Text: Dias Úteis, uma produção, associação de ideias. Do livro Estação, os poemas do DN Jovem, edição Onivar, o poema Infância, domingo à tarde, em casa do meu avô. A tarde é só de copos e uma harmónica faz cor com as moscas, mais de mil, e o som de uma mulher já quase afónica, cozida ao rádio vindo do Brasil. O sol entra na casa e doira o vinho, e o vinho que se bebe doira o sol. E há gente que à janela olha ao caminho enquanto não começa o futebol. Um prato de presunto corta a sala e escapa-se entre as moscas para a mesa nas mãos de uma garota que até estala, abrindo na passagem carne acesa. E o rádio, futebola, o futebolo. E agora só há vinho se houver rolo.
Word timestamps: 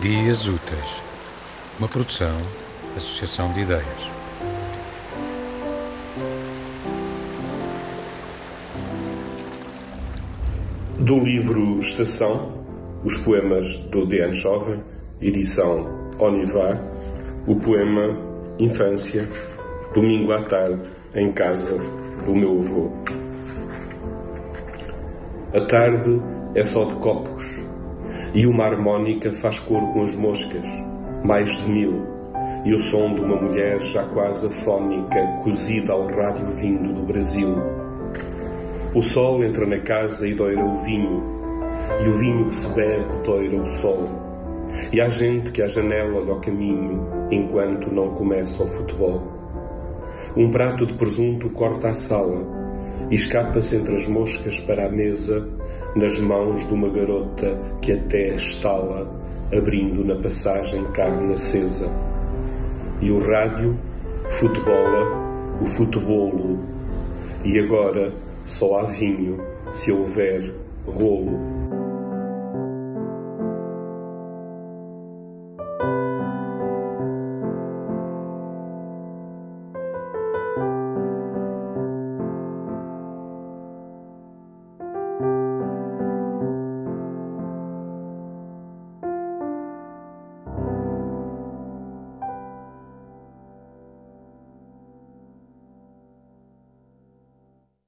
Dias 0.00 0.46
Úteis, 0.46 1.02
uma 1.78 1.88
produção, 1.88 2.36
associação 2.94 3.50
de 3.54 3.60
ideias. 3.60 4.10
Do 10.98 11.20
livro 11.20 11.80
Estação, 11.80 12.52
os 13.02 13.16
poemas 13.18 13.78
do 13.90 14.04
DN 14.04 14.34
Jovem, 14.34 14.82
edição 15.20 16.10
Onivar, 16.18 16.78
o 17.46 17.56
poema 17.56 18.14
Infância, 18.58 19.26
domingo 19.94 20.32
à 20.32 20.42
tarde, 20.44 20.86
em 21.14 21.32
casa 21.32 21.78
do 22.26 22.34
meu 22.34 22.60
avô. 22.60 22.90
A 25.54 25.60
tarde 25.66 26.20
é 26.54 26.62
só 26.62 26.84
de 26.84 26.94
copos 26.96 27.61
e 28.34 28.46
uma 28.46 28.64
harmónica 28.64 29.32
faz 29.32 29.58
cor 29.58 29.92
com 29.92 30.02
as 30.02 30.14
moscas, 30.14 30.66
mais 31.22 31.50
de 31.50 31.70
mil, 31.70 32.06
e 32.64 32.72
o 32.72 32.78
som 32.78 33.14
de 33.14 33.20
uma 33.20 33.36
mulher 33.36 33.80
já 33.80 34.04
quase 34.04 34.46
afónica, 34.46 35.20
cozida 35.42 35.92
ao 35.92 36.06
rádio 36.06 36.50
vindo 36.50 36.94
do 36.94 37.02
Brasil. 37.02 37.54
O 38.94 39.02
sol 39.02 39.42
entra 39.44 39.66
na 39.66 39.80
casa 39.80 40.26
e 40.26 40.34
doira 40.34 40.64
o 40.64 40.78
vinho, 40.78 41.22
e 42.04 42.08
o 42.08 42.14
vinho 42.14 42.46
que 42.46 42.54
se 42.54 42.68
bebe 42.68 43.04
doira 43.24 43.56
o 43.56 43.66
sol. 43.66 44.08
E 44.90 45.00
há 45.00 45.08
gente 45.08 45.50
que 45.50 45.60
à 45.60 45.68
janela 45.68 46.20
olha 46.20 46.32
ao 46.32 46.40
caminho 46.40 47.06
enquanto 47.30 47.92
não 47.92 48.14
começa 48.14 48.62
o 48.62 48.68
futebol. 48.68 49.22
Um 50.34 50.50
prato 50.50 50.86
de 50.86 50.94
presunto 50.94 51.50
corta 51.50 51.90
a 51.90 51.94
sala 51.94 52.42
e 53.10 53.14
escapa-se 53.14 53.76
entre 53.76 53.94
as 53.96 54.06
moscas 54.06 54.58
para 54.60 54.86
a 54.86 54.88
mesa 54.88 55.46
nas 55.94 56.18
mãos 56.20 56.66
de 56.66 56.72
uma 56.72 56.88
garota 56.88 57.58
que 57.80 57.92
até 57.92 58.34
estala, 58.34 59.08
abrindo 59.54 60.04
na 60.04 60.16
passagem 60.16 60.84
carne 60.92 61.34
acesa. 61.34 61.90
E 63.00 63.10
o 63.10 63.18
rádio, 63.18 63.76
futebola, 64.30 65.58
o 65.60 65.66
futebolo. 65.66 66.58
E 67.44 67.58
agora 67.58 68.12
só 68.46 68.78
há 68.78 68.84
vinho 68.84 69.38
se 69.74 69.92
houver 69.92 70.54
rolo. 70.86 71.61